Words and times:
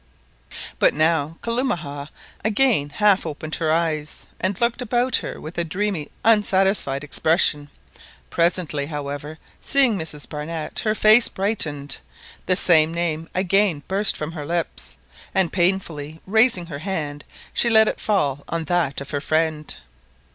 But 0.79 0.95
now 0.95 1.37
Kalumah 1.43 2.09
again 2.43 2.89
half 2.89 3.23
opened 3.23 3.53
her 3.57 3.71
eyes, 3.71 4.25
and 4.39 4.59
looked 4.59 4.81
about 4.81 5.17
her 5.17 5.39
with 5.39 5.59
a 5.59 5.63
dreamy 5.63 6.09
unsatisfied 6.25 7.03
expression, 7.03 7.69
presently, 8.31 8.87
however, 8.87 9.37
seeing 9.61 9.99
Mrs 9.99 10.27
Barnett, 10.27 10.79
her 10.79 10.95
face 10.95 11.29
brightened, 11.29 11.97
the 12.47 12.55
same 12.55 12.91
name 12.91 13.29
again 13.35 13.83
burst 13.87 14.17
from 14.17 14.31
her 14.31 14.43
lips, 14.43 14.97
and 15.35 15.53
painfully 15.53 16.19
raising 16.25 16.65
her 16.65 16.79
hand 16.79 17.23
she 17.53 17.69
let 17.69 17.87
it 17.87 17.99
fall 17.99 18.43
on 18.49 18.63
that 18.63 19.01
of 19.01 19.11
her 19.11 19.21
friend. 19.21 19.77